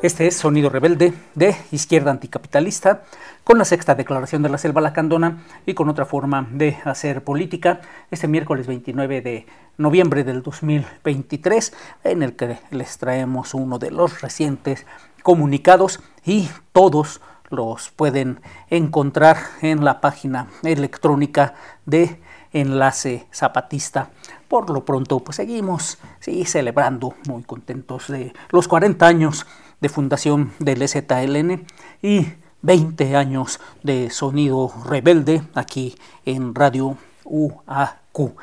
Este 0.00 0.28
es 0.28 0.36
Sonido 0.36 0.70
Rebelde 0.70 1.12
de 1.34 1.56
Izquierda 1.72 2.12
Anticapitalista, 2.12 3.02
con 3.42 3.58
la 3.58 3.64
sexta 3.64 3.96
declaración 3.96 4.44
de 4.44 4.48
la 4.48 4.56
Selva 4.56 4.80
Lacandona 4.80 5.42
y 5.66 5.74
con 5.74 5.88
otra 5.88 6.06
forma 6.06 6.46
de 6.52 6.78
hacer 6.84 7.24
política, 7.24 7.80
este 8.12 8.28
miércoles 8.28 8.68
29 8.68 9.22
de 9.22 9.46
noviembre 9.76 10.22
del 10.22 10.44
2023, 10.44 11.72
en 12.04 12.22
el 12.22 12.36
que 12.36 12.60
les 12.70 12.96
traemos 12.98 13.54
uno 13.54 13.80
de 13.80 13.90
los 13.90 14.20
recientes 14.20 14.86
comunicados 15.24 15.98
y 16.24 16.48
todos 16.70 17.20
los 17.50 17.90
pueden 17.90 18.40
encontrar 18.70 19.36
en 19.62 19.84
la 19.84 20.00
página 20.00 20.46
electrónica 20.62 21.54
de 21.86 22.20
Enlace 22.52 23.26
Zapatista. 23.34 24.10
Por 24.46 24.70
lo 24.70 24.84
pronto, 24.84 25.18
pues 25.18 25.36
seguimos 25.36 25.98
sí, 26.20 26.44
celebrando, 26.44 27.14
muy 27.26 27.42
contentos 27.42 28.06
de 28.06 28.32
los 28.50 28.68
40 28.68 29.04
años 29.04 29.44
de 29.80 29.88
fundación 29.88 30.52
del 30.58 30.82
EZLN 30.82 31.66
y 32.02 32.26
20 32.62 33.16
años 33.16 33.60
de 33.82 34.10
sonido 34.10 34.72
rebelde 34.84 35.42
aquí 35.54 35.96
en 36.24 36.54
Radio 36.54 36.96
UAQ. 37.24 38.36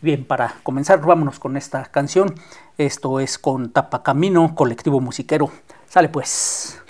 Bien, 0.00 0.24
para 0.24 0.56
comenzar, 0.62 1.00
vámonos 1.00 1.38
con 1.38 1.56
esta 1.56 1.84
canción. 1.84 2.34
Esto 2.76 3.20
es 3.20 3.38
con 3.38 3.70
Tapa 3.70 4.02
Camino, 4.02 4.54
colectivo 4.54 5.00
musiquero. 5.00 5.50
Sale 5.88 6.08
pues. 6.08 6.80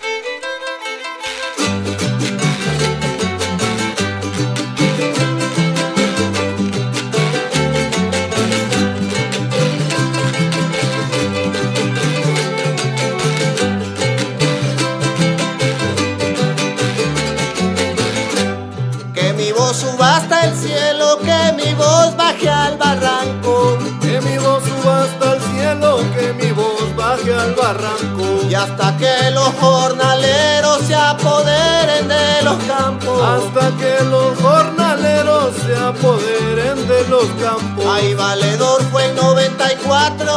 Suba 19.73 20.17
hasta 20.17 20.45
el 20.45 20.55
cielo, 20.55 21.17
que 21.19 21.53
mi 21.53 21.73
voz 21.73 22.15
baje 22.15 22.49
al 22.49 22.77
barranco. 22.77 23.77
Que 24.01 24.21
mi 24.21 24.37
voz 24.37 24.63
suba 24.63 25.03
hasta 25.03 25.33
el 25.33 25.41
cielo, 25.41 25.97
que 26.15 26.33
mi 26.33 26.51
voz 26.51 26.95
baje 26.95 27.33
al 27.33 27.55
barranco. 27.55 28.23
Y 28.49 28.53
hasta 28.53 28.95
que 28.97 29.31
los 29.31 29.49
jornaleros 29.59 30.81
se 30.85 30.95
apoderen 30.95 32.07
de 32.07 32.41
los 32.43 32.57
campos. 32.65 33.19
Hasta 33.21 33.71
que 33.77 34.03
los 34.05 34.37
jornaleros 34.39 35.55
se 35.65 35.75
apoderen 35.75 36.87
de 36.87 37.07
los 37.07 37.25
campos. 37.41 37.85
Ay, 37.89 38.13
valedor 38.13 38.83
fue 38.91 39.05
en 39.05 39.15
94, 39.15 40.33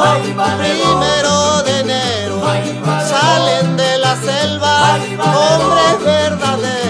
primero 0.59 1.63
de 1.63 1.81
enero. 1.81 2.43
Salen 3.09 3.77
de 3.77 3.99
la 3.99 4.17
selva 4.17 4.99
hombres 5.19 6.05
verdaderos. 6.05 6.86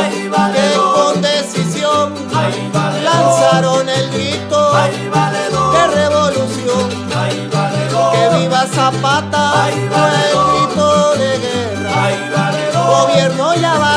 Y 0.00 0.28
que 0.54 0.66
con 0.94 1.22
decisión. 1.22 2.14
Lanzaron 3.02 3.88
el 3.88 4.10
grito. 4.10 4.72
De 5.72 5.86
revolución. 5.88 6.90
Que 8.12 8.36
viva 8.38 8.66
Zapata. 8.66 9.52
Fue 9.52 10.08
el 10.30 10.38
grito 10.52 11.14
de 11.14 11.38
guerra. 11.38 11.96
Gobierno 12.86 13.54
ya 13.54 13.74
basta, 13.78 13.95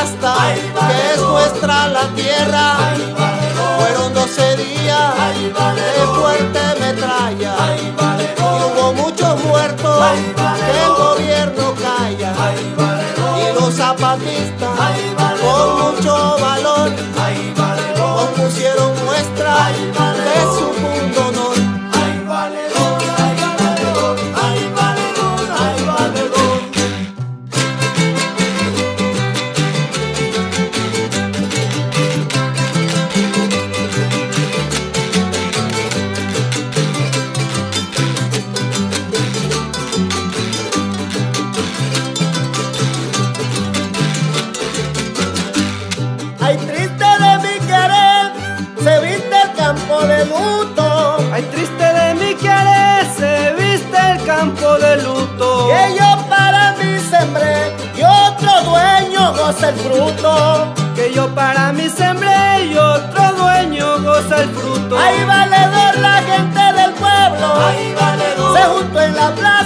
goza 59.60 59.70
el 59.70 59.76
fruto. 59.76 60.74
Que 60.96 61.14
yo 61.14 61.34
para 61.36 61.72
mí 61.74 61.90
sembré 61.90 62.66
y 62.66 62.78
otro 62.78 63.34
dueño 63.38 64.02
goza 64.02 64.42
el 64.42 64.50
fruto. 64.50 64.98
Ay, 64.98 65.24
valedor, 65.26 65.98
la 66.00 66.22
gente 66.22 66.60
del 66.82 66.92
pueblo 66.94 67.54
Ay, 67.68 67.94
valedor. 68.00 68.58
se 68.58 68.64
juntó 68.66 69.02
en 69.02 69.16
la 69.16 69.32
plaza. 69.32 69.59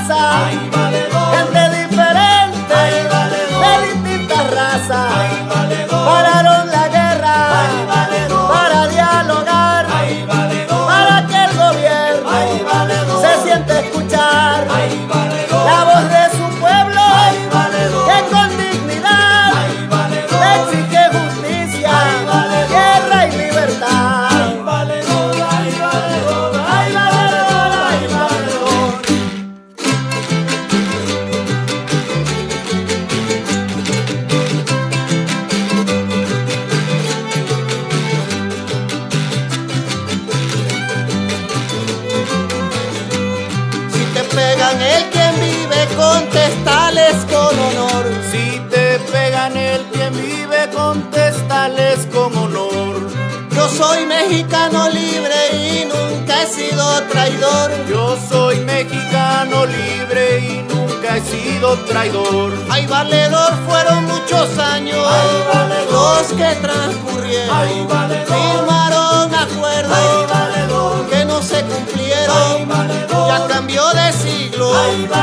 Sido 61.64 61.78
traidor. 61.86 62.52
Ay, 62.70 62.86
valedor, 62.88 63.54
fueron 63.66 64.04
muchos 64.06 64.58
años 64.60 64.98
Ay, 65.08 65.44
valedor. 65.54 65.92
los 65.94 66.28
que 66.34 66.56
transcurrieron. 66.62 67.56
Ay, 67.56 67.86
valedor. 67.90 68.28
Firmaron 68.28 69.34
acuerdos 69.34 69.98
Ay, 69.98 70.26
valedor. 70.34 71.10
que 71.10 71.26
no 71.26 71.42
se 71.42 71.62
cumplieron. 71.64 72.36
Ay, 72.38 72.66
valedor. 72.66 73.28
Ya 73.30 73.48
cambió 73.48 73.84
de 73.94 74.12
siglo, 74.12 74.74
Ay, 74.78 75.04
no 75.04 75.10
valedor. 75.10 75.23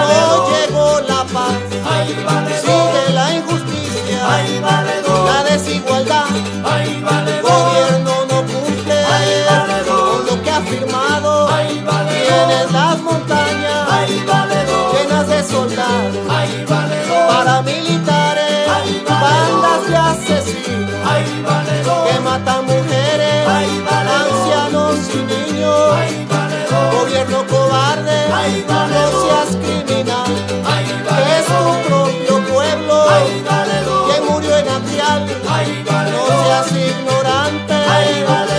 Ay, 28.32 28.64
dale, 28.68 29.00
no 29.12 29.22
seas 29.22 29.56
criminal, 29.56 30.30
Ay, 30.64 30.84
dale, 31.04 31.38
es 31.38 31.46
tu 31.46 31.88
propio 31.88 32.52
pueblo 32.52 33.04
Ay, 33.10 33.42
dale, 33.44 33.76
que 34.08 34.20
murió 34.30 34.56
en 34.56 34.68
Atrial. 34.68 35.26
no 35.26 36.44
seas 36.44 36.72
ignorante, 36.72 37.74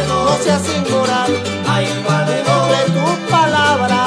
no 0.08 0.38
seas 0.44 0.64
inmoral. 0.70 1.32
Ay, 1.68 1.86
de 1.86 2.92
tu 2.94 3.32
palabra, 3.32 4.00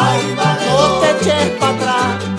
no 0.71 1.01
te 1.01 1.11
eches 1.11 1.51
para 1.59 1.73
atrás. 1.73 2.34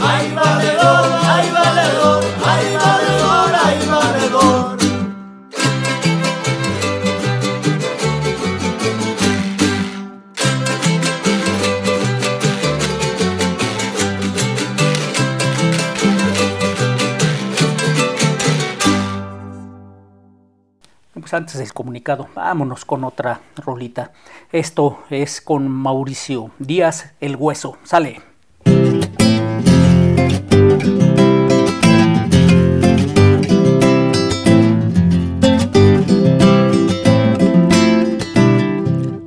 Vámonos 22.35 22.85
con 22.85 23.03
otra 23.03 23.41
rolita. 23.57 24.11
Esto 24.51 24.99
es 25.09 25.41
con 25.41 25.67
Mauricio 25.69 26.51
Díaz, 26.59 27.13
El 27.19 27.35
Hueso. 27.35 27.77
Sale. 27.83 28.21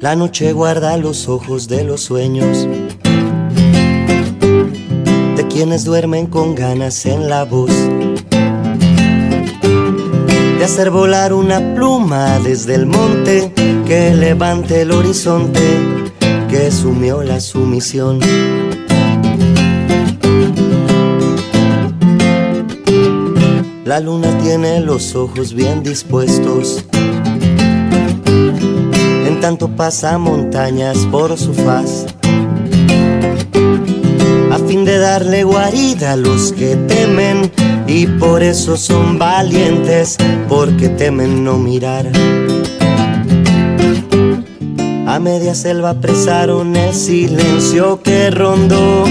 La 0.00 0.14
noche 0.16 0.52
guarda 0.52 0.96
los 0.96 1.28
ojos 1.28 1.68
de 1.68 1.84
los 1.84 2.02
sueños 2.02 2.66
de 5.36 5.46
quienes 5.48 5.84
duermen 5.84 6.26
con 6.26 6.54
ganas 6.54 7.04
en 7.04 7.28
la 7.28 7.44
voz 7.44 7.72
de 10.58 10.64
hacer 10.64 10.90
volar 10.90 11.32
una 11.32 11.74
pluma 11.74 12.38
desde 12.40 12.74
el 12.74 12.86
monte 12.86 13.52
que 13.86 14.14
levante 14.14 14.82
el 14.82 14.90
horizonte 14.90 15.60
que 16.48 16.70
sumió 16.70 17.22
la 17.22 17.40
sumisión. 17.40 18.20
La 23.84 24.00
luna 24.00 24.36
tiene 24.38 24.80
los 24.80 25.14
ojos 25.14 25.54
bien 25.54 25.82
dispuestos 25.82 26.84
tanto 29.40 29.68
pasa 29.68 30.18
montañas 30.18 30.98
por 31.10 31.38
su 31.38 31.54
faz. 31.54 32.06
A 34.50 34.58
fin 34.66 34.84
de 34.84 34.98
darle 34.98 35.44
guarida 35.44 36.12
a 36.12 36.16
los 36.16 36.52
que 36.52 36.76
temen, 36.76 37.50
y 37.88 38.06
por 38.06 38.42
eso 38.42 38.76
son 38.76 39.18
valientes, 39.18 40.18
porque 40.48 40.90
temen 40.90 41.42
no 41.42 41.56
mirar. 41.58 42.06
A 45.06 45.18
media 45.18 45.54
selva 45.54 45.90
apresaron 45.90 46.76
el 46.76 46.94
silencio 46.94 48.02
que 48.02 48.30
rondó 48.30 49.04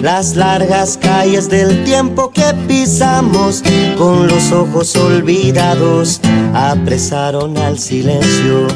las 0.00 0.36
largas 0.36 0.96
calles 0.96 1.50
del 1.50 1.84
tiempo 1.84 2.30
que 2.30 2.54
pisamos 2.66 3.62
con 3.98 4.26
los 4.26 4.52
ojos 4.52 4.96
olvidados. 4.96 6.22
Apresaron 6.54 7.58
al 7.58 7.78
silencio 7.78 8.66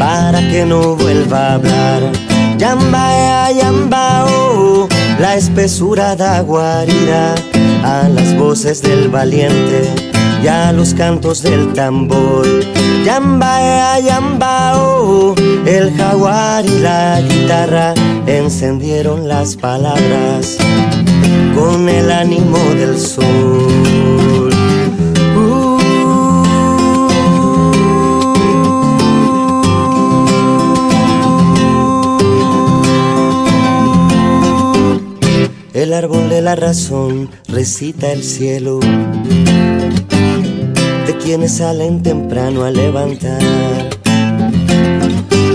para 0.00 0.40
que 0.50 0.66
no 0.66 0.96
vuelva 0.96 1.38
a 1.38 1.54
hablar. 1.54 2.12
Yamba, 2.58 3.52
yamba, 3.52 4.26
oh, 4.26 4.88
la 5.18 5.34
espesura 5.34 6.14
da 6.14 6.40
guarida 6.40 7.34
a 7.82 8.08
las 8.08 8.36
voces 8.36 8.82
del 8.82 9.08
valiente 9.08 9.90
y 10.42 10.48
a 10.48 10.72
los 10.72 10.94
cantos 10.94 11.42
del 11.42 11.72
tambor. 11.72 12.46
Yamba, 13.04 13.98
yamba, 14.00 14.78
oh, 14.78 15.34
el 15.66 15.96
jaguar 15.96 16.64
y 16.66 16.78
la 16.80 17.20
guitarra 17.20 17.94
encendieron 18.26 19.28
las 19.28 19.56
palabras 19.56 20.56
con 21.54 21.88
el 21.88 22.10
ánimo 22.10 22.58
del 22.74 22.98
sol. 22.98 24.45
El 35.86 35.92
árbol 35.92 36.28
de 36.28 36.42
la 36.42 36.56
razón 36.56 37.30
recita 37.46 38.10
el 38.10 38.24
cielo 38.24 38.80
de 41.06 41.16
quienes 41.22 41.58
salen 41.58 42.02
temprano 42.02 42.64
a 42.64 42.72
levantar. 42.72 43.40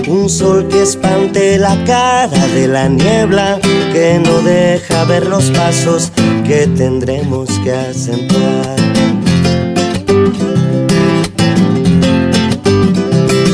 Un 0.07 0.29
sol 0.29 0.69
que 0.69 0.83
espante 0.83 1.57
la 1.57 1.75
cara 1.83 2.47
de 2.47 2.69
la 2.69 2.87
niebla 2.87 3.59
que 3.91 4.21
no 4.25 4.39
deja 4.39 5.03
ver 5.03 5.27
los 5.27 5.51
pasos 5.51 6.13
que 6.47 6.65
tendremos 6.77 7.49
que 7.65 7.73
acentuar. 7.73 8.77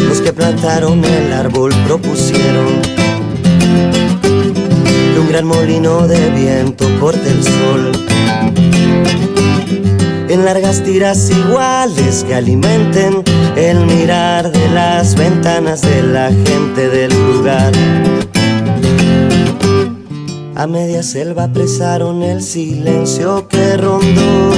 Los 0.07 0.21
que 0.21 0.31
plantaron 0.31 1.03
el 1.03 1.33
árbol 1.33 1.73
propusieron 1.87 2.96
gran 5.37 5.49
molino 5.49 6.07
de 6.07 6.31
viento 6.31 6.87
corte 6.99 7.29
el 7.29 7.43
sol. 7.43 7.91
En 10.29 10.43
largas 10.43 10.83
tiras 10.83 11.29
iguales 11.29 12.23
que 12.27 12.33
alimenten 12.33 13.23
el 13.55 13.85
mirar 13.85 14.51
de 14.51 14.67
las 14.69 15.13
ventanas 15.13 15.83
de 15.83 16.01
la 16.01 16.31
gente 16.31 16.89
del 16.89 17.11
lugar. 17.13 17.71
A 20.55 20.65
media 20.65 21.03
selva 21.03 21.43
apresaron 21.43 22.23
el 22.23 22.41
silencio 22.41 23.47
que 23.47 23.77
rondó 23.77 24.53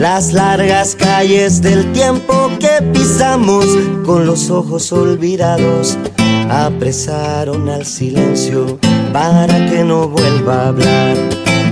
las 0.00 0.32
largas 0.32 0.96
calles 0.96 1.62
del 1.62 1.92
tiempo 1.92 2.50
que 2.58 2.82
pisamos 2.92 3.64
con 4.04 4.26
los 4.26 4.50
ojos 4.50 4.90
olvidados. 4.90 5.96
Apresaron 6.48 7.68
al 7.68 7.86
silencio 7.86 8.80
para 9.16 9.56
que 9.70 9.82
no 9.82 10.08
vuelva 10.08 10.54
a 10.64 10.68
hablar. 10.68 11.16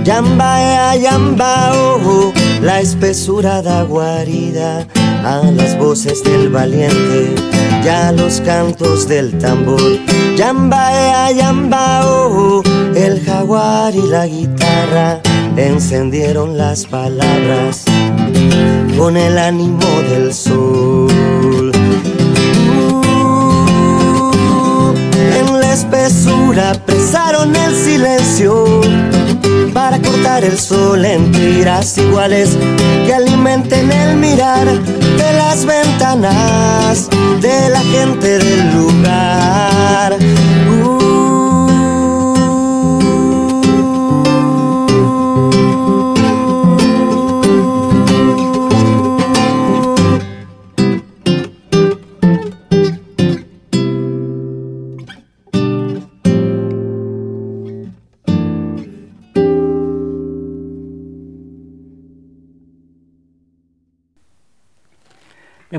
Yamba, 0.03 0.95
yamba, 0.95 1.73
oh, 1.75 2.33
la 2.61 2.81
espesura 2.81 3.61
da 3.61 3.83
guarida 3.83 4.87
a 5.23 5.43
las 5.51 5.77
voces 5.77 6.23
del 6.23 6.49
valiente 6.49 7.35
y 7.83 7.87
a 7.87 8.11
los 8.13 8.41
cantos 8.41 9.07
del 9.07 9.37
tambor. 9.37 9.99
Yamba, 10.35 11.31
yamba, 11.33 12.01
oh, 12.07 12.63
el 12.95 13.23
jaguar 13.23 13.93
y 13.93 14.01
la 14.07 14.25
guitarra 14.25 15.21
encendieron 15.55 16.57
las 16.57 16.85
palabras 16.87 17.85
con 18.97 19.17
el 19.17 19.37
ánimo 19.37 19.85
del 20.09 20.33
sol. 20.33 20.64
Espesura 25.75 26.71
apresaron 26.71 27.53
el 27.53 27.75
silencio 27.75 28.81
para 29.73 30.01
cortar 30.01 30.45
el 30.45 30.57
sol 30.57 31.03
en 31.03 31.33
tiras 31.33 31.97
iguales 31.97 32.57
que 33.05 33.13
alimenten 33.13 33.91
el 33.91 34.15
mirar 34.15 34.65
de 34.65 35.33
las 35.33 35.65
ventanas 35.65 37.09
de 37.41 37.69
la 37.69 37.81
gente 37.81 38.37
del 38.37 38.73
lugar. 38.73 40.17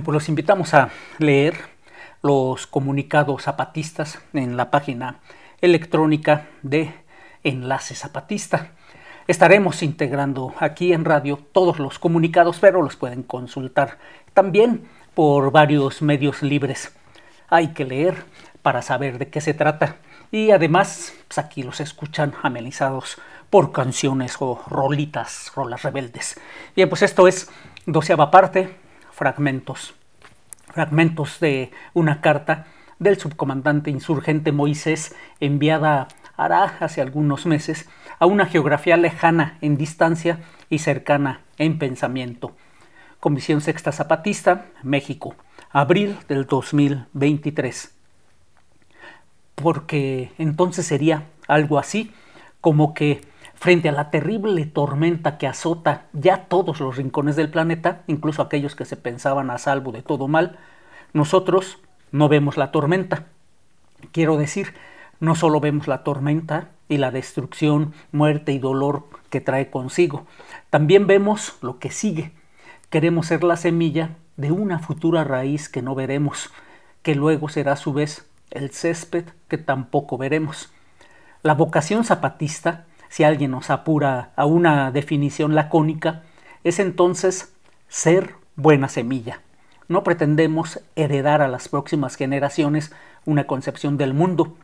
Pues 0.06 0.14
los 0.14 0.28
invitamos 0.28 0.72
a 0.72 0.90
leer 1.18 1.56
los 2.22 2.68
comunicados 2.68 3.42
zapatistas 3.42 4.20
en 4.34 4.56
la 4.56 4.70
página 4.70 5.18
electrónica 5.60 6.46
de 6.62 6.94
Enlace 7.42 7.96
Zapatista. 7.96 8.70
Estaremos 9.26 9.82
integrando 9.82 10.54
aquí 10.60 10.92
en 10.92 11.04
radio 11.04 11.40
todos 11.50 11.80
los 11.80 11.98
comunicados, 11.98 12.58
pero 12.60 12.82
los 12.82 12.94
pueden 12.94 13.24
consultar 13.24 13.98
también 14.32 14.86
por 15.12 15.50
varios 15.50 16.02
medios 16.02 16.40
libres. 16.40 16.94
Hay 17.48 17.74
que 17.74 17.84
leer 17.84 18.14
para 18.62 18.82
saber 18.82 19.18
de 19.18 19.28
qué 19.28 19.40
se 19.40 19.54
trata. 19.54 19.96
Y 20.30 20.52
además, 20.52 21.14
pues 21.26 21.38
aquí 21.38 21.64
los 21.64 21.80
escuchan 21.80 22.32
amenizados 22.44 23.18
por 23.50 23.72
canciones 23.72 24.36
o 24.38 24.62
rolitas, 24.68 25.50
rolas 25.56 25.82
rebeldes. 25.82 26.38
Bien, 26.76 26.88
pues 26.88 27.02
esto 27.02 27.26
es 27.26 27.50
doceava 27.86 28.30
parte 28.30 28.86
fragmentos, 29.16 29.94
fragmentos 30.76 31.40
de 31.40 31.70
una 31.94 32.20
carta 32.20 32.66
del 32.98 33.18
subcomandante 33.18 33.90
insurgente 33.90 34.52
Moisés 34.52 35.16
enviada 35.40 36.06
hará 36.36 36.64
hace 36.80 37.00
algunos 37.00 37.46
meses 37.46 37.88
a 38.18 38.26
una 38.26 38.44
geografía 38.44 38.98
lejana 38.98 39.56
en 39.62 39.78
distancia 39.78 40.40
y 40.68 40.80
cercana 40.80 41.40
en 41.56 41.78
pensamiento. 41.78 42.54
Comisión 43.20 43.62
Sexta 43.62 43.90
Zapatista, 43.90 44.66
México, 44.82 45.34
abril 45.70 46.18
del 46.28 46.44
2023. 46.44 47.94
Porque 49.54 50.32
entonces 50.36 50.84
sería 50.84 51.24
algo 51.48 51.78
así 51.78 52.12
como 52.60 52.92
que 52.92 53.22
frente 53.56 53.88
a 53.88 53.92
la 53.92 54.10
terrible 54.10 54.64
tormenta 54.66 55.38
que 55.38 55.46
azota 55.46 56.04
ya 56.12 56.44
todos 56.44 56.80
los 56.80 56.96
rincones 56.96 57.36
del 57.36 57.50
planeta, 57.50 58.02
incluso 58.06 58.42
aquellos 58.42 58.76
que 58.76 58.84
se 58.84 58.96
pensaban 58.96 59.50
a 59.50 59.58
salvo 59.58 59.92
de 59.92 60.02
todo 60.02 60.28
mal, 60.28 60.58
Nosotros 61.12 61.78
no 62.12 62.28
vemos 62.28 62.58
la 62.58 62.70
tormenta. 62.70 63.24
Quiero 64.12 64.36
decir, 64.36 64.74
no 65.18 65.34
solo 65.34 65.60
vemos 65.60 65.88
la 65.88 66.04
tormenta 66.04 66.68
y 66.88 66.98
la 66.98 67.10
destrucción, 67.10 67.94
muerte 68.12 68.52
y 68.52 68.58
dolor 68.58 69.04
que 69.30 69.40
trae 69.40 69.70
consigo, 69.70 70.26
también 70.68 71.06
vemos 71.06 71.56
lo 71.62 71.78
que 71.78 71.90
sigue. 71.90 72.32
Queremos 72.90 73.28
ser 73.28 73.44
la 73.44 73.56
semilla 73.56 74.10
de 74.36 74.52
una 74.52 74.78
futura 74.78 75.24
raíz 75.24 75.70
que 75.70 75.80
no 75.80 75.94
veremos, 75.94 76.50
que 77.02 77.14
luego 77.14 77.48
será 77.48 77.72
a 77.72 77.76
su 77.76 77.94
vez 77.94 78.28
el 78.50 78.70
césped 78.70 79.24
que 79.48 79.58
tampoco 79.58 80.18
veremos. 80.18 80.72
La 81.42 81.54
vocación 81.54 82.04
zapatista, 82.04 82.84
si 83.08 83.24
alguien 83.24 83.50
nos 83.50 83.70
apura 83.70 84.32
a 84.36 84.46
una 84.46 84.90
definición 84.90 85.54
lacónica, 85.54 86.22
es 86.64 86.78
entonces 86.78 87.54
ser 87.88 88.34
buena 88.56 88.88
semilla. 88.88 89.40
No 89.88 90.02
pretendemos 90.02 90.80
heredar 90.96 91.42
a 91.42 91.48
las 91.48 91.68
próximas 91.68 92.16
generaciones 92.16 92.92
una 93.24 93.46
concepción 93.46 93.96
del 93.96 94.14
mundo, 94.14 94.56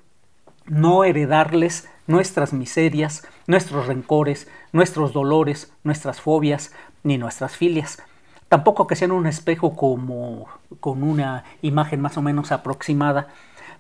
no 0.66 1.04
heredarles 1.04 1.88
nuestras 2.06 2.52
miserias, 2.52 3.26
nuestros 3.46 3.86
rencores, 3.86 4.48
nuestros 4.72 5.12
dolores, 5.12 5.72
nuestras 5.84 6.20
fobias, 6.20 6.72
ni 7.04 7.18
nuestras 7.18 7.56
filias. 7.56 8.02
Tampoco 8.48 8.86
que 8.86 8.96
sean 8.96 9.12
un 9.12 9.26
espejo 9.26 9.76
como 9.76 10.46
con 10.80 11.02
una 11.02 11.44
imagen 11.62 12.00
más 12.00 12.16
o 12.18 12.22
menos 12.22 12.52
aproximada 12.52 13.28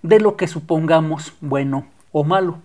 de 0.02 0.20
lo 0.20 0.36
que 0.36 0.46
supongamos 0.46 1.34
bueno 1.40 1.86
o 2.10 2.24
malo. 2.24 2.58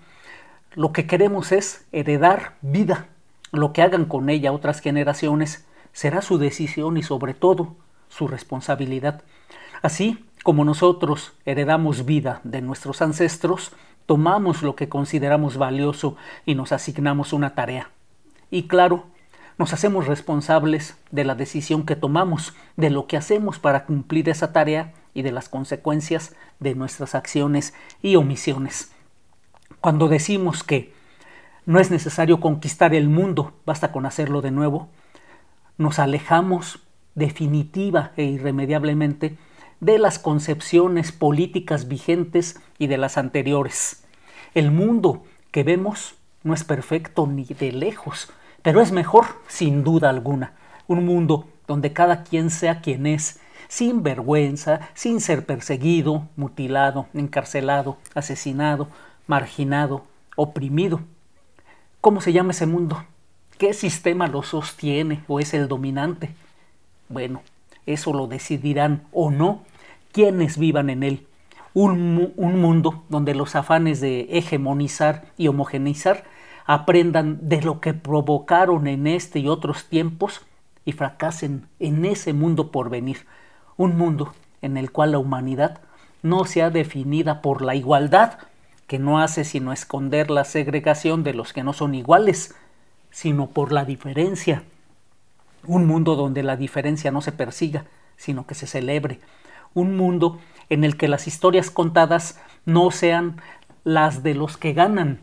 Lo 0.77 0.91
que 0.91 1.07
queremos 1.07 1.51
es 1.53 1.87
heredar 1.91 2.53
vida. 2.61 3.07
Lo 3.51 3.73
que 3.73 3.81
hagan 3.81 4.05
con 4.05 4.29
ella 4.29 4.51
otras 4.51 4.79
generaciones 4.79 5.65
será 5.91 6.21
su 6.21 6.37
decisión 6.37 6.97
y 6.97 7.01
sobre 7.01 7.33
todo 7.33 7.75
su 8.09 8.27
responsabilidad. 8.27 9.23
Así 9.81 10.23
como 10.43 10.65
nosotros 10.65 11.33
heredamos 11.45 12.05
vida 12.05 12.41
de 12.43 12.61
nuestros 12.61 13.01
ancestros, 13.01 13.71
tomamos 14.05 14.61
lo 14.61 14.75
que 14.75 14.87
consideramos 14.87 15.57
valioso 15.57 16.15
y 16.45 16.53
nos 16.53 16.71
asignamos 16.71 17.33
una 17.33 17.55
tarea. 17.55 17.89
Y 18.51 18.67
claro, 18.67 19.05
nos 19.57 19.73
hacemos 19.73 20.05
responsables 20.05 20.95
de 21.09 21.23
la 21.23 21.33
decisión 21.33 21.87
que 21.87 21.95
tomamos, 21.95 22.53
de 22.75 22.91
lo 22.91 23.07
que 23.07 23.17
hacemos 23.17 23.57
para 23.57 23.85
cumplir 23.87 24.29
esa 24.29 24.53
tarea 24.53 24.93
y 25.15 25.23
de 25.23 25.31
las 25.31 25.49
consecuencias 25.49 26.35
de 26.59 26.75
nuestras 26.75 27.15
acciones 27.15 27.73
y 28.03 28.15
omisiones. 28.15 28.91
Cuando 29.87 30.09
decimos 30.09 30.65
que 30.65 30.91
no 31.65 31.79
es 31.79 31.91
necesario 31.91 32.41
conquistar 32.41 32.93
el 32.93 33.07
mundo, 33.07 33.53
basta 33.65 33.93
con 33.93 34.05
hacerlo 34.05 34.41
de 34.41 34.51
nuevo, 34.51 34.89
nos 35.77 35.97
alejamos 35.97 36.81
definitiva 37.15 38.11
e 38.17 38.25
irremediablemente 38.25 39.37
de 39.79 39.97
las 39.97 40.19
concepciones 40.19 41.13
políticas 41.13 41.87
vigentes 41.87 42.59
y 42.77 42.87
de 42.87 42.97
las 42.97 43.17
anteriores. 43.17 44.03
El 44.53 44.71
mundo 44.71 45.23
que 45.51 45.63
vemos 45.63 46.15
no 46.43 46.53
es 46.53 46.65
perfecto 46.65 47.25
ni 47.25 47.45
de 47.45 47.71
lejos, 47.71 48.29
pero 48.63 48.81
es 48.81 48.91
mejor 48.91 49.25
sin 49.47 49.85
duda 49.85 50.09
alguna. 50.09 50.51
Un 50.87 51.05
mundo 51.05 51.47
donde 51.65 51.93
cada 51.93 52.25
quien 52.25 52.49
sea 52.49 52.81
quien 52.81 53.05
es, 53.05 53.39
sin 53.69 54.03
vergüenza, 54.03 54.81
sin 54.95 55.21
ser 55.21 55.45
perseguido, 55.45 56.27
mutilado, 56.35 57.07
encarcelado, 57.13 57.97
asesinado, 58.15 58.89
marginado, 59.27 60.05
oprimido. 60.35 61.01
¿Cómo 62.01 62.21
se 62.21 62.33
llama 62.33 62.51
ese 62.51 62.65
mundo? 62.65 63.03
¿Qué 63.57 63.73
sistema 63.73 64.27
lo 64.27 64.43
sostiene 64.43 65.23
o 65.27 65.39
es 65.39 65.53
el 65.53 65.67
dominante? 65.67 66.31
Bueno, 67.09 67.41
eso 67.85 68.13
lo 68.13 68.27
decidirán 68.27 69.03
o 69.11 69.31
no 69.31 69.61
quienes 70.11 70.57
vivan 70.57 70.89
en 70.89 71.03
él. 71.03 71.27
Un, 71.73 72.33
un, 72.37 72.59
mundo 72.59 73.03
donde 73.09 73.35
los 73.35 73.55
afanes 73.55 74.01
de 74.01 74.27
hegemonizar 74.31 75.25
y 75.37 75.47
homogeneizar 75.47 76.23
aprendan 76.65 77.37
de 77.47 77.61
lo 77.61 77.81
que 77.81 77.93
provocaron 77.93 78.87
en 78.87 79.05
este 79.05 79.39
y 79.39 79.47
otros 79.47 79.85
tiempos 79.85 80.41
y 80.85 80.93
fracasen 80.93 81.67
en 81.79 82.05
ese 82.05 82.33
mundo 82.33 82.71
por 82.71 82.89
venir. 82.89 83.25
Un 83.75 83.97
mundo 83.97 84.33
en 84.61 84.77
el 84.77 84.91
cual 84.91 85.11
la 85.11 85.19
humanidad 85.19 85.81
no 86.23 86.45
sea 86.45 86.69
definida 86.69 87.41
por 87.41 87.61
la 87.61 87.75
igualdad, 87.75 88.39
que 88.87 88.99
no 88.99 89.19
hace 89.19 89.43
sino 89.43 89.73
esconder 89.73 90.31
la 90.31 90.45
segregación 90.45 91.23
de 91.23 91.33
los 91.33 91.53
que 91.53 91.63
no 91.63 91.73
son 91.73 91.93
iguales, 91.93 92.55
sino 93.11 93.49
por 93.49 93.71
la 93.71 93.85
diferencia. 93.85 94.63
Un 95.65 95.85
mundo 95.85 96.15
donde 96.15 96.43
la 96.43 96.55
diferencia 96.55 97.11
no 97.11 97.21
se 97.21 97.33
persiga, 97.33 97.85
sino 98.15 98.47
que 98.47 98.55
se 98.55 98.67
celebre, 98.67 99.19
un 99.73 99.97
mundo 99.97 100.39
en 100.69 100.83
el 100.83 100.97
que 100.97 101.07
las 101.07 101.27
historias 101.27 101.69
contadas 101.69 102.39
no 102.65 102.89
sean 102.91 103.41
las 103.83 104.23
de 104.23 104.33
los 104.33 104.57
que 104.57 104.73
ganan, 104.73 105.21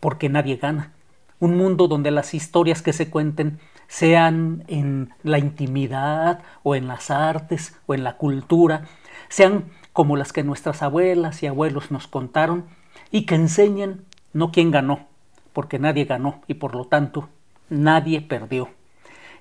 porque 0.00 0.28
nadie 0.28 0.56
gana, 0.56 0.92
un 1.40 1.56
mundo 1.56 1.88
donde 1.88 2.10
las 2.10 2.34
historias 2.34 2.82
que 2.82 2.92
se 2.92 3.10
cuenten 3.10 3.58
sean 3.88 4.64
en 4.68 5.10
la 5.22 5.38
intimidad 5.38 6.42
o 6.62 6.74
en 6.74 6.88
las 6.88 7.10
artes 7.10 7.76
o 7.86 7.94
en 7.94 8.04
la 8.04 8.16
cultura, 8.16 8.84
sean 9.28 9.64
como 9.92 10.16
las 10.16 10.32
que 10.32 10.44
nuestras 10.44 10.82
abuelas 10.82 11.42
y 11.42 11.46
abuelos 11.46 11.90
nos 11.90 12.06
contaron 12.06 12.66
y 13.10 13.26
que 13.26 13.34
enseñen 13.34 14.04
no 14.32 14.52
quién 14.52 14.70
ganó, 14.70 15.06
porque 15.52 15.78
nadie 15.78 16.04
ganó 16.04 16.42
y 16.46 16.54
por 16.54 16.74
lo 16.74 16.86
tanto 16.86 17.28
nadie 17.68 18.20
perdió. 18.20 18.68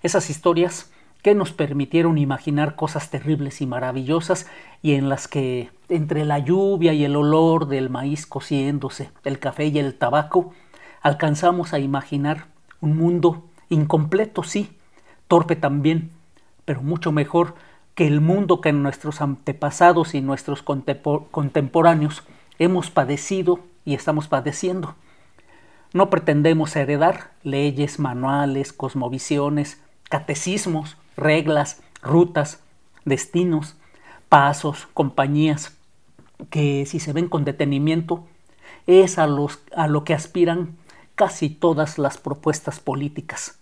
Esas 0.04 0.30
historias 0.30 0.92
que 1.22 1.34
nos 1.34 1.52
permitieron 1.52 2.20
imaginar 2.20 2.76
cosas 2.76 3.10
terribles 3.10 3.60
y 3.60 3.66
maravillosas 3.66 4.46
y 4.84 4.94
en 4.94 5.10
las 5.10 5.28
que 5.28 5.72
entre 5.90 6.24
la 6.24 6.40
lluvia 6.40 6.94
y 6.94 7.04
el 7.04 7.16
olor 7.16 7.68
del 7.68 7.90
maíz 7.90 8.28
cociéndose, 8.28 9.10
el 9.24 9.40
café 9.40 9.66
y 9.66 9.80
el 9.80 9.96
tabaco, 9.96 10.54
alcanzamos 11.02 11.74
a 11.74 11.80
imaginar 11.80 12.46
un 12.80 12.96
mundo 12.98 13.46
incompleto, 13.70 14.44
sí, 14.44 14.78
torpe 15.28 15.56
también, 15.56 16.12
pero 16.66 16.82
mucho 16.82 17.12
mejor 17.12 17.56
que 17.96 18.06
el 18.06 18.22
mundo 18.22 18.62
que 18.62 18.74
nuestros 18.74 19.22
antepasados 19.22 20.14
y 20.14 20.22
nuestros 20.22 20.62
contemporáneos 20.62 22.24
hemos 22.60 22.92
padecido 22.92 23.60
y 23.86 23.94
estamos 23.94 24.28
padeciendo. 24.28 24.96
No 25.94 26.10
pretendemos 26.10 26.76
heredar 26.76 27.32
leyes, 27.44 28.00
manuales, 28.00 28.74
cosmovisiones, 28.74 29.82
catecismos, 30.10 30.98
reglas, 31.16 31.82
rutas, 32.02 32.60
destinos, 33.06 33.76
pasos, 34.30 34.88
compañías, 34.94 35.78
que 36.50 36.86
si 36.86 37.00
se 37.00 37.14
ven 37.14 37.30
con 37.30 37.46
detenimiento 37.46 38.28
es 38.88 39.18
a, 39.18 39.28
los, 39.28 39.60
a 39.76 39.88
lo 39.88 40.04
que 40.04 40.14
aspiran 40.14 40.76
casi 41.16 41.50
todas 41.50 41.98
las 41.98 42.18
propuestas 42.18 42.80
políticas. 42.80 43.58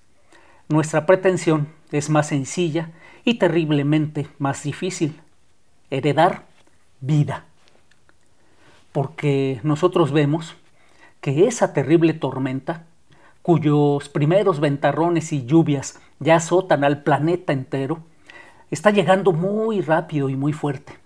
Nuestra 0.70 1.06
pretensión 1.06 1.68
es 1.92 2.10
más 2.10 2.28
sencilla 2.28 2.92
y 3.26 3.36
terriblemente 3.36 4.28
más 4.40 4.64
difícil, 4.64 5.22
heredar 5.90 6.46
vida. 7.00 7.46
Porque 8.94 9.60
nosotros 9.64 10.14
vemos 10.14 10.56
que 11.20 11.48
esa 11.48 11.74
terrible 11.74 12.14
tormenta 12.14 12.86
cuyos 13.44 14.08
primeros 14.08 14.60
ventarrones 14.62 15.34
y 15.34 15.46
lluvias 15.46 16.00
ya 16.20 16.38
azotan 16.38 16.84
al 16.84 17.04
planeta 17.04 17.54
entero, 17.54 18.00
está 18.72 18.90
llegando 18.90 19.34
muy 19.34 19.82
rápido 19.82 20.30
y 20.30 20.36
muy 20.36 20.54
fuerte. 20.54 20.98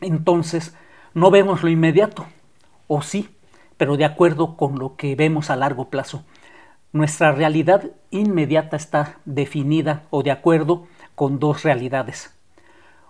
Entonces, 0.00 0.76
no 1.14 1.30
vemos 1.30 1.62
lo 1.62 1.70
inmediato, 1.70 2.26
o 2.86 3.00
sí, 3.00 3.30
pero 3.78 3.96
de 3.96 4.04
acuerdo 4.04 4.56
con 4.56 4.78
lo 4.78 4.96
que 4.96 5.16
vemos 5.16 5.48
a 5.48 5.56
largo 5.56 5.88
plazo. 5.88 6.22
Nuestra 6.92 7.32
realidad 7.32 7.90
inmediata 8.10 8.76
está 8.76 9.18
definida 9.24 10.04
o 10.10 10.22
de 10.22 10.30
acuerdo 10.30 10.86
con 11.14 11.38
dos 11.38 11.62
realidades. 11.62 12.33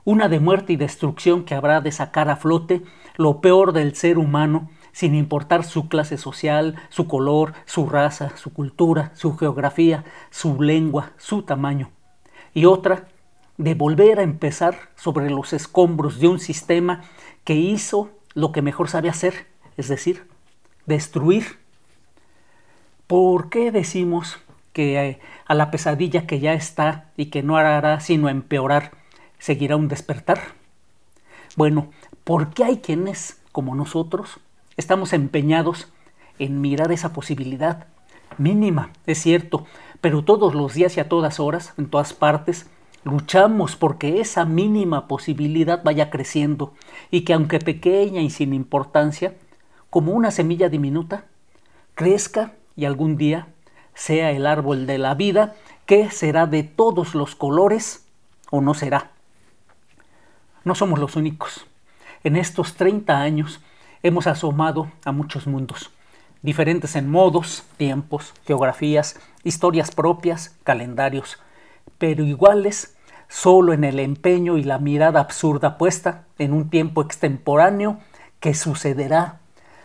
Una 0.05 0.29
de 0.29 0.39
muerte 0.39 0.75
y 0.75 0.77
destrucción 0.77 1.45
que 1.45 1.55
habrá 1.55 1.81
de 1.81 1.91
sacar 1.91 2.29
a 2.29 2.37
flote 2.37 2.83
lo 3.17 3.41
peor 3.41 3.73
del 3.73 3.95
ser 3.95 4.19
humano 4.19 4.69
sin 4.93 5.15
importar 5.15 5.65
su 5.65 5.89
clase 5.89 6.19
social, 6.19 6.77
su 6.89 7.09
color, 7.09 7.55
su 7.65 7.89
raza, 7.89 8.37
su 8.37 8.53
cultura, 8.53 9.13
su 9.15 9.37
geografía, 9.37 10.05
su 10.31 10.63
lengua, 10.63 11.13
su 11.17 11.43
tamaño. 11.43 11.91
Y 12.53 12.67
otra, 12.67 13.09
de 13.57 13.75
volver 13.75 14.21
a 14.21 14.23
empezar 14.23 14.77
sobre 14.95 15.31
los 15.31 15.53
escombros 15.53 16.21
de 16.21 16.29
un 16.29 16.39
sistema 16.39 17.03
que 17.45 17.55
hizo 17.55 18.11
lo 18.35 18.53
que 18.53 18.63
mejor 18.63 18.89
sabe 18.89 19.09
hacer, 19.09 19.47
es 19.77 19.89
decir, 19.89 20.29
destruir. 20.87 21.59
¿Por 23.07 23.49
qué 23.49 23.73
decimos 23.73 24.39
que 24.73 25.01
eh, 25.01 25.21
a 25.47 25.55
la 25.55 25.71
pesadilla 25.71 26.27
que 26.27 26.41
ya 26.41 26.53
está 26.53 27.11
y 27.17 27.27
que 27.27 27.43
no 27.43 27.57
hará 27.57 28.01
sino 28.01 28.29
empeorar, 28.29 28.93
seguirá 29.45 29.77
un 29.77 29.89
despertar? 29.89 30.41
Bueno, 31.57 31.91
porque 32.25 32.65
hay 32.65 32.79
quienes, 32.79 33.41
como 33.53 33.75
nosotros, 33.75 34.41
Estamos 34.77 35.13
empeñados 35.13 35.89
en 36.41 36.61
mirar 36.61 36.91
esa 36.91 37.13
posibilidad 37.13 37.87
mínima, 38.39 38.91
es 39.07 39.23
cierto, 39.23 39.67
pero 40.01 40.25
todos 40.25 40.53
los 40.53 40.75
días 40.75 40.97
y 40.97 41.01
a 41.01 41.09
todas 41.09 41.39
horas, 41.39 41.75
en 41.79 41.89
todas 41.89 42.13
partes, 42.13 42.67
luchamos 43.05 43.77
porque 43.77 44.21
esa 44.21 44.45
mínima 44.45 45.07
posibilidad 45.07 45.85
vaya 45.85 46.11
creciendo 46.11 46.73
y 47.13 47.21
que 47.21 47.35
aunque 47.35 47.61
pequeña 47.61 48.21
y 48.21 48.31
sin 48.31 48.53
importancia, 48.53 49.37
como 49.91 50.11
una 50.13 50.33
semilla 50.33 50.69
diminuta, 50.69 51.27
crezca 51.95 52.55
y 52.75 52.87
algún 52.87 53.17
día 53.17 53.47
sea 53.95 54.33
el 54.33 54.49
árbol 54.49 54.87
de 54.87 54.99
la 54.99 55.15
vida 55.15 55.55
que 55.87 56.11
será 56.11 56.47
de 56.47 56.65
todos 56.65 57.15
los 57.15 57.37
colores 57.37 58.09
o 58.51 58.61
no 58.61 58.75
será. 58.75 59.14
No 60.65 60.75
somos 60.75 60.99
los 60.99 61.15
únicos. 61.17 61.67
En 62.23 62.37
estos 62.37 62.75
30 62.75 63.21
años 63.21 63.61
hemos 64.03 64.27
asomado 64.27 64.91
a 65.05 65.13
muchos 65.13 65.47
mundos, 65.47 65.91
diferentes 66.41 66.97
en 66.97 67.11
modos, 67.11 67.65
tiempos, 67.77 68.33
geografías, 68.47 69.21
historias 69.43 69.91
propias, 69.91 70.57
calendarios, 70.65 71.39
pero 71.99 72.25
iguales 72.25 72.97
solo 73.29 73.75
en 73.75 73.85
el 73.85 74.01
empeño 74.01 74.57
y 74.57 74.65
la 74.65 74.79
mirada 74.79 75.21
absurda 75.21 75.77
puesta 75.77 76.25
en 76.39 76.55
un 76.55 76.71
tiempo 76.71 77.03
extemporáneo 77.03 77.99
que 78.41 78.55
sucederá, 78.55 79.41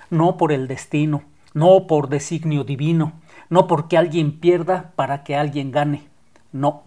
no 0.10 0.38
por 0.38 0.54
el 0.54 0.68
destino, 0.68 1.24
no 1.54 1.88
por 1.88 2.08
designio 2.08 2.64
divino, 2.64 3.14
no 3.50 3.68
porque 3.68 3.98
alguien 3.98 4.40
pierda 4.40 4.92
para 4.96 5.26
que 5.26 5.36
alguien 5.36 5.72
gane, 5.72 6.08
no, 6.54 6.84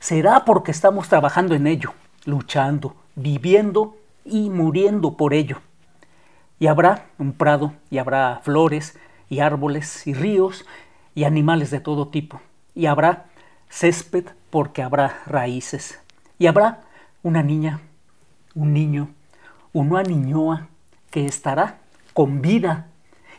será 0.00 0.46
porque 0.46 0.70
estamos 0.70 1.08
trabajando 1.08 1.54
en 1.54 1.66
ello, 1.66 1.92
luchando, 2.24 2.94
viviendo 3.14 3.96
y 4.24 4.50
muriendo 4.50 5.16
por 5.16 5.34
ello. 5.34 5.60
Y 6.58 6.66
habrá 6.66 7.06
un 7.18 7.32
prado, 7.32 7.74
y 7.90 7.98
habrá 7.98 8.40
flores, 8.42 8.98
y 9.28 9.40
árboles, 9.40 10.06
y 10.06 10.14
ríos, 10.14 10.64
y 11.14 11.24
animales 11.24 11.70
de 11.70 11.80
todo 11.80 12.08
tipo, 12.08 12.40
y 12.74 12.86
habrá 12.86 13.26
césped 13.68 14.26
porque 14.50 14.82
habrá 14.82 15.22
raíces, 15.26 16.00
y 16.38 16.46
habrá 16.46 16.82
una 17.22 17.42
niña, 17.42 17.80
un 18.54 18.72
niño, 18.72 19.10
una 19.72 20.02
niñoa 20.02 20.68
que 21.10 21.26
estará 21.26 21.78
con 22.12 22.42
vida 22.42 22.88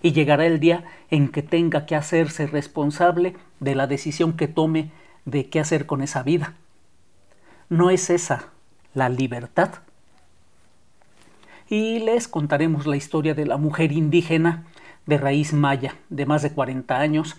y 0.02 0.12
llegará 0.12 0.46
el 0.46 0.60
día 0.60 0.84
en 1.10 1.30
que 1.30 1.42
tenga 1.42 1.86
que 1.86 1.96
hacerse 1.96 2.46
responsable 2.46 3.36
de 3.60 3.76
la 3.76 3.88
decisión 3.88 4.34
que 4.34 4.48
tome 4.48 4.92
de 5.26 5.50
qué 5.50 5.60
hacer 5.60 5.86
con 5.86 6.02
esa 6.02 6.24
vida. 6.24 6.54
¿No 7.70 7.90
es 7.90 8.10
esa 8.10 8.50
la 8.96 9.10
libertad? 9.10 9.76
Y 11.70 12.00
les 12.00 12.28
contaremos 12.28 12.88
la 12.88 12.96
historia 12.96 13.36
de 13.36 13.46
la 13.46 13.58
mujer 13.58 13.92
indígena 13.92 14.66
de 15.06 15.18
raíz 15.18 15.54
maya 15.54 15.96
de 16.10 16.26
más 16.26 16.42
de 16.42 16.52
40 16.52 16.98
años 17.00 17.36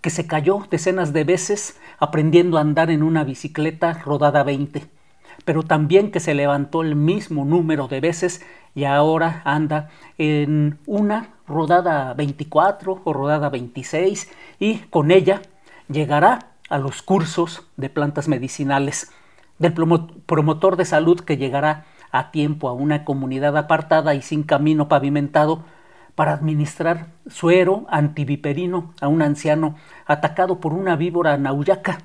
que 0.00 0.10
se 0.10 0.26
cayó 0.26 0.66
decenas 0.70 1.12
de 1.12 1.24
veces 1.24 1.80
aprendiendo 1.98 2.58
a 2.58 2.60
andar 2.60 2.90
en 2.90 3.02
una 3.02 3.24
bicicleta 3.24 3.94
rodada 4.04 4.42
20, 4.42 4.86
pero 5.44 5.62
también 5.62 6.10
que 6.10 6.20
se 6.20 6.34
levantó 6.34 6.82
el 6.82 6.94
mismo 6.94 7.44
número 7.44 7.88
de 7.88 8.00
veces 8.00 8.44
y 8.74 8.84
ahora 8.84 9.40
anda 9.44 9.88
en 10.18 10.78
una 10.86 11.30
rodada 11.46 12.12
24 12.14 13.00
o 13.02 13.12
rodada 13.12 13.48
26 13.48 14.30
y 14.58 14.78
con 14.90 15.10
ella 15.10 15.40
llegará 15.88 16.50
a 16.68 16.78
los 16.78 17.02
cursos 17.02 17.66
de 17.76 17.88
plantas 17.88 18.28
medicinales 18.28 19.10
del 19.58 19.72
promotor 19.72 20.76
de 20.76 20.84
salud 20.84 21.20
que 21.20 21.36
llegará 21.36 21.84
a 22.10 22.30
tiempo 22.30 22.68
a 22.68 22.72
una 22.72 23.04
comunidad 23.04 23.56
apartada 23.56 24.14
y 24.14 24.22
sin 24.22 24.42
camino 24.42 24.88
pavimentado 24.88 25.64
para 26.14 26.32
administrar 26.32 27.08
suero 27.28 27.86
antiviperino 27.88 28.92
a 29.00 29.08
un 29.08 29.22
anciano 29.22 29.74
atacado 30.06 30.60
por 30.60 30.72
una 30.72 30.96
víbora 30.96 31.36
nauyaca 31.36 31.98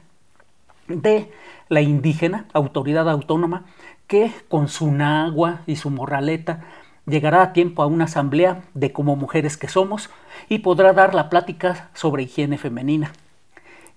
de 0.87 1.31
la 1.67 1.81
indígena 1.81 2.45
autoridad 2.53 3.09
autónoma 3.09 3.65
que 4.07 4.31
con 4.47 4.67
su 4.67 4.91
nagua 4.91 5.61
y 5.67 5.75
su 5.75 5.91
morraleta 5.91 6.61
llegará 7.05 7.43
a 7.43 7.53
tiempo 7.53 7.83
a 7.83 7.87
una 7.87 8.05
asamblea 8.05 8.63
de 8.73 8.91
como 8.91 9.15
mujeres 9.15 9.57
que 9.57 9.67
somos 9.67 10.09
y 10.47 10.59
podrá 10.59 10.93
dar 10.93 11.13
la 11.13 11.29
plática 11.29 11.89
sobre 11.93 12.23
higiene 12.23 12.57
femenina. 12.57 13.11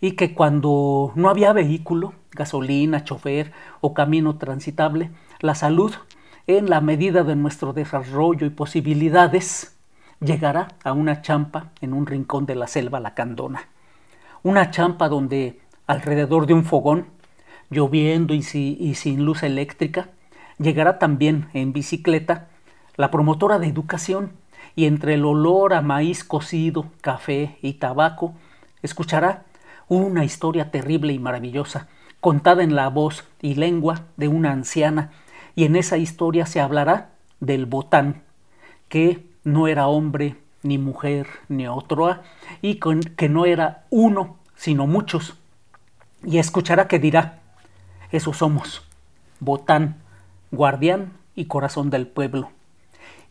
Y 0.03 0.13
que 0.13 0.35
cuando 0.35 1.13
no 1.15 1.31
había 1.31 1.53
vehículo, 1.53 2.13
gasolina, 2.33 3.05
chofer 3.05 3.53
o 3.81 3.95
camino 3.95 4.37
transitable, 4.37 5.13
la 5.39 5.55
salud, 5.55 5.95
en 6.49 6.69
la 6.69 6.81
medida 6.81 7.23
de 7.23 7.37
nuestro 7.37 7.73
desarrollo 7.73 8.45
y 8.45 8.51
posibilidades, 8.51 9.79
llegará 10.19 10.67
a 10.83 10.93
una 10.93 11.23
champa 11.23 11.71
en 11.81 11.95
un 11.95 12.07
rincón 12.07 12.47
de 12.47 12.57
la 12.57 12.67
selva 12.67 12.99
lacandona. 12.99 13.69
Una 14.43 14.73
champa 14.73 15.09
donde 15.09 15.61
alrededor 15.87 16.47
de 16.47 16.55
un 16.55 16.65
fogón, 16.65 17.07
lloviendo 17.71 18.35
y, 18.35 18.41
y 18.59 18.95
sin 18.97 19.25
luz 19.25 19.45
eléctrica, 19.45 20.09
llegará 20.59 20.99
también 20.99 21.49
en 21.55 21.73
bicicleta 21.73 22.49
la 22.97 23.13
promotora 23.13 23.61
de 23.61 23.69
educación 23.69 24.33
y 24.75 24.87
entre 24.87 25.15
el 25.15 25.25
olor 25.25 25.75
a 25.75 25.81
maíz 25.81 26.25
cocido, 26.25 26.87
café 27.03 27.57
y 27.63 27.75
tabaco, 27.75 28.35
escuchará 28.83 29.45
una 29.99 30.25
historia 30.25 30.71
terrible 30.71 31.13
y 31.13 31.19
maravillosa, 31.19 31.89
contada 32.21 32.63
en 32.63 32.75
la 32.75 32.89
voz 32.89 33.25
y 33.41 33.57
lengua 33.57 34.07
de 34.17 34.29
una 34.29 34.53
anciana, 34.53 35.11
y 35.55 35.65
en 35.65 35.77
esa 35.77 35.99
historia 35.99 36.47
se 36.47 36.61
hablará 36.61 37.11
del 37.41 37.67
botán, 37.67 38.23
que 38.89 39.27
no 39.45 39.69
era 39.69 39.89
hombre, 39.89 40.37
ni 40.63 40.79
mujer, 40.79 41.27
ni 41.49 41.67
otro, 41.67 42.17
y 42.63 42.77
que 42.77 43.29
no 43.29 43.45
era 43.45 43.85
uno, 43.91 44.37
sino 44.55 44.87
muchos. 44.87 45.35
Y 46.25 46.39
escuchará 46.39 46.89
que 46.89 46.99
dirá, 46.99 47.41
eso 48.13 48.33
somos, 48.33 48.83
botán, 49.41 49.97
guardián 50.53 51.13
y 51.35 51.47
corazón 51.47 51.91
del 51.91 52.07
pueblo. 52.07 52.51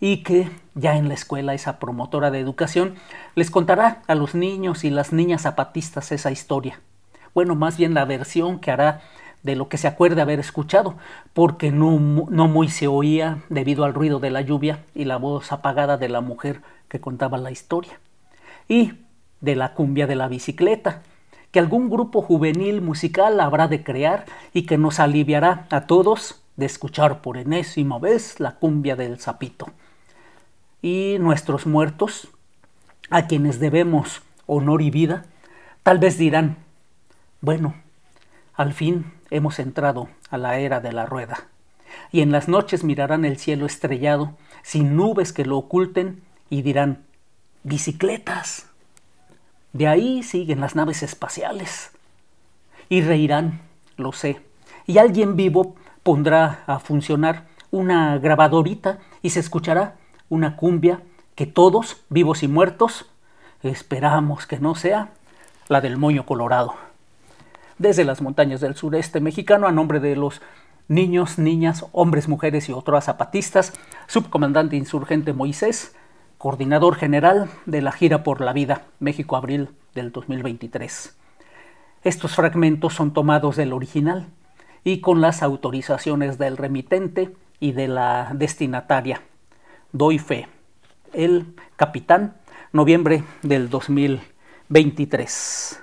Y 0.02 0.18
que 0.24 0.50
ya 0.76 0.98
en 0.98 1.08
la 1.08 1.14
escuela 1.14 1.54
esa 1.54 1.80
promotora 1.80 2.32
de 2.32 2.40
educación 2.40 2.96
les 3.36 3.50
contará 3.50 4.02
a 4.08 4.16
los 4.16 4.36
niños 4.36 4.84
y 4.84 4.90
las 4.90 5.14
niñas 5.14 5.44
zapatistas 5.44 6.12
esa 6.12 6.32
historia. 6.32 6.82
Bueno, 7.34 7.56
más 7.56 7.78
bien 7.78 7.94
la 7.94 8.04
versión 8.04 8.60
que 8.60 8.72
hará 8.72 9.02
de 9.44 9.56
lo 9.56 9.70
que 9.70 9.78
se 9.78 9.88
acuerde 9.88 10.22
haber 10.22 10.40
escuchado, 10.40 10.96
porque 11.34 11.72
no, 11.72 11.98
no 12.30 12.48
muy 12.48 12.68
se 12.68 12.88
oía 12.88 13.44
debido 13.50 13.86
al 13.86 13.94
ruido 13.94 14.20
de 14.20 14.32
la 14.32 14.42
lluvia 14.42 14.84
y 14.94 15.06
la 15.06 15.18
voz 15.18 15.52
apagada 15.52 15.98
de 15.98 16.10
la 16.10 16.22
mujer 16.22 16.62
que 16.90 17.00
contaba 17.00 17.38
la 17.38 17.52
historia. 17.52 18.00
Y 18.68 18.94
de 19.40 19.56
la 19.56 19.74
cumbia 19.74 20.08
de 20.08 20.16
la 20.16 20.28
bicicleta, 20.28 21.02
que 21.52 21.60
algún 21.60 21.90
grupo 21.90 22.22
juvenil 22.22 22.82
musical 22.82 23.40
habrá 23.40 23.68
de 23.68 23.84
crear 23.84 24.26
y 24.54 24.66
que 24.66 24.78
nos 24.78 25.00
aliviará 25.00 25.68
a 25.70 25.88
todos 25.88 26.42
de 26.56 26.66
escuchar 26.66 27.22
por 27.22 27.38
enésima 27.38 28.00
vez 28.00 28.40
la 28.40 28.56
cumbia 28.56 28.96
del 28.96 29.20
sapito. 29.20 29.68
Y 30.82 31.18
nuestros 31.20 31.66
muertos, 31.66 32.30
a 33.10 33.28
quienes 33.28 33.60
debemos 33.60 34.22
honor 34.48 34.82
y 34.82 34.90
vida, 34.90 35.26
tal 35.84 36.00
vez 36.00 36.18
dirán, 36.18 36.58
bueno, 37.42 37.76
al 38.54 38.74
fin 38.74 39.14
hemos 39.30 39.60
entrado 39.60 40.10
a 40.30 40.38
la 40.38 40.60
era 40.60 40.80
de 40.80 40.92
la 40.92 41.06
rueda, 41.06 41.48
y 42.12 42.22
en 42.22 42.32
las 42.32 42.48
noches 42.48 42.84
mirarán 42.84 43.26
el 43.26 43.38
cielo 43.38 43.66
estrellado, 43.66 44.38
sin 44.64 44.96
nubes 44.96 45.34
que 45.34 45.46
lo 45.46 45.58
oculten, 45.58 46.22
y 46.50 46.62
dirán, 46.62 47.04
bicicletas. 47.64 48.68
De 49.74 49.88
ahí 49.88 50.24
siguen 50.24 50.60
las 50.60 50.76
naves 50.76 51.04
espaciales. 51.04 51.92
Y 52.90 53.02
reirán, 53.02 53.62
lo 53.96 54.12
sé. 54.12 54.42
Y 54.86 54.98
alguien 54.98 55.36
vivo 55.36 55.76
pondrá 56.04 56.64
a 56.68 56.80
funcionar 56.80 57.48
una 57.70 58.18
grabadorita 58.18 59.00
y 59.22 59.30
se 59.30 59.40
escuchará 59.40 59.96
una 60.32 60.56
cumbia 60.56 61.02
que 61.36 61.46
todos, 61.46 61.98
vivos 62.10 62.42
y 62.42 62.48
muertos, 62.48 63.06
esperamos 63.64 64.48
que 64.48 64.60
no 64.60 64.76
sea 64.76 65.10
la 65.68 65.82
del 65.82 65.98
moño 65.98 66.26
colorado. 66.26 66.74
Desde 67.78 68.06
las 68.06 68.22
montañas 68.22 68.62
del 68.62 68.76
sureste 68.76 69.20
mexicano, 69.20 69.68
a 69.68 69.74
nombre 69.74 70.00
de 70.00 70.16
los 70.16 70.42
niños, 70.88 71.38
niñas, 71.38 71.86
hombres, 71.92 72.30
mujeres 72.30 72.70
y 72.70 72.72
otros 72.72 73.04
zapatistas, 73.04 73.74
subcomandante 74.08 74.78
insurgente 74.78 75.34
Moisés, 75.34 75.96
coordinador 76.38 76.96
general 76.96 77.50
de 77.66 77.82
la 77.82 77.92
gira 77.92 78.24
por 78.24 78.40
la 78.40 78.54
vida 78.54 78.84
México-Abril 79.00 79.70
del 79.94 80.14
2023. 80.14 81.18
Estos 82.04 82.36
fragmentos 82.36 82.94
son 82.94 83.12
tomados 83.12 83.58
del 83.58 83.74
original 83.74 84.28
y 84.86 85.02
con 85.02 85.20
las 85.20 85.44
autorizaciones 85.44 86.38
del 86.38 86.56
remitente 86.56 87.36
y 87.60 87.74
de 87.74 87.90
la 87.90 88.32
destinataria. 88.34 89.22
Doy 89.92 90.20
fe. 90.20 90.48
El 91.12 91.56
capitán, 91.76 92.38
noviembre 92.72 93.26
del 93.42 93.70
2023. 93.70 95.82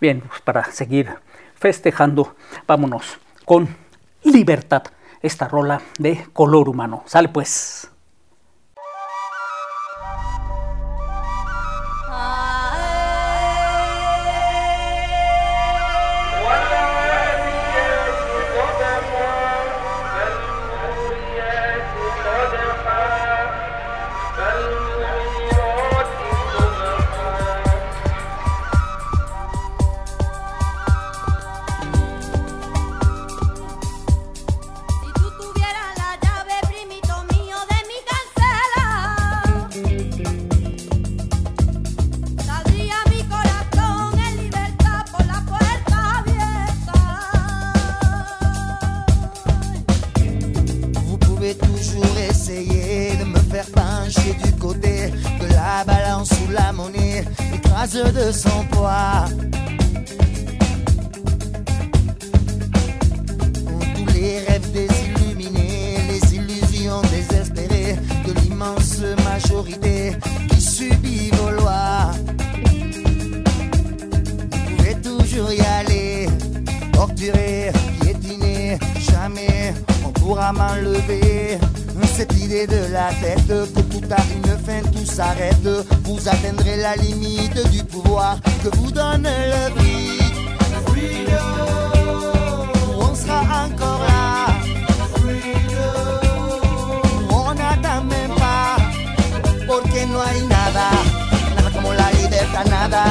Bien, 0.00 0.20
pues 0.20 0.40
para 0.40 0.64
seguir 0.64 1.10
festejando, 1.54 2.34
vámonos 2.66 3.18
con 3.44 3.68
libertad, 4.24 4.82
esta 5.20 5.46
rola 5.46 5.82
de 5.98 6.26
color 6.32 6.68
humano. 6.68 7.04
Sale 7.06 7.28
pues. 7.28 7.91
De 57.82 58.30
son 58.30 58.64
poids. 58.70 59.24
Tous 63.96 64.14
les 64.14 64.38
rêves 64.46 64.70
désilluminés, 64.70 65.98
les 66.08 66.36
illusions 66.36 67.02
désespérées 67.10 67.96
de 68.24 68.40
l'immense 68.40 69.00
majorité 69.24 70.12
qui 70.50 70.60
subit 70.60 71.30
vos 71.32 71.50
lois. 71.50 72.12
Vous 74.52 74.76
pouvez 74.76 74.94
toujours 75.02 75.50
y 75.50 75.60
aller, 75.60 76.28
torturer, 76.92 77.72
piétiner, 78.00 78.78
jamais 79.00 79.74
on 80.06 80.10
pourra 80.10 80.52
m'enlever 80.52 81.58
cette 82.14 82.38
idée 82.38 82.66
de 82.66 82.92
la 82.92 83.08
tête 83.20 83.52
a 84.12 84.22
une 84.34 84.58
fin, 84.64 84.82
tout 84.90 85.06
s'arrête. 85.06 85.68
Vous 86.04 86.28
atteindrez 86.28 86.76
la 86.76 86.96
limite 86.96 87.70
du 87.70 87.82
pouvoir 87.84 88.36
que 88.62 88.68
vous 88.76 88.90
donne 88.90 89.22
le 89.24 89.80
vie. 89.80 90.18
On 92.98 93.14
sera 93.14 93.66
encore 93.66 94.02
là. 94.06 94.46
On 97.30 97.54
n'attend 97.54 98.04
même 98.04 98.34
pas. 98.36 98.76
Porque 99.66 100.06
no 100.06 100.20
hay 100.22 100.40
nada. 100.42 100.90
Nada 101.56 101.70
la 101.94 102.08
la 102.52 102.64
nada. 102.64 103.04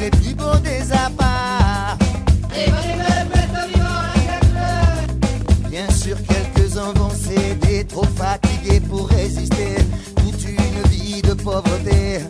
les 0.02 0.10
plus 0.10 0.34
beaux 0.34 0.58
des 0.58 0.92
appâts. 0.92 1.96
Bien 5.70 5.88
sûr, 5.90 6.16
quelques-uns 6.26 6.92
vont 6.94 7.10
céder, 7.10 7.84
trop 7.84 8.06
fatigués 8.16 8.80
pour 8.80 9.08
résister. 9.08 9.76
Toute 10.16 10.44
une 10.44 10.90
vie 10.90 11.22
de 11.22 11.34
pauvreté, 11.34 12.20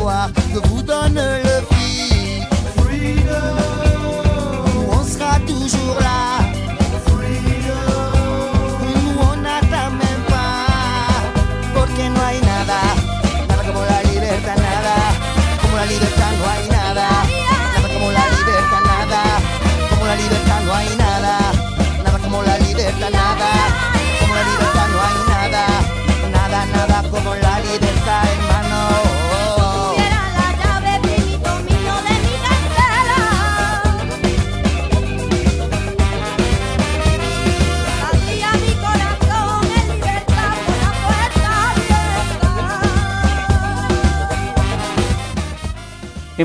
savoir 0.00 0.30
que 0.32 0.68
vous 0.68 0.82
donne 0.82 1.14
le 1.14 1.49